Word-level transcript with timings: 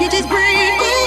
you 0.00 0.10
just 0.10 0.28
breathe. 0.28 1.03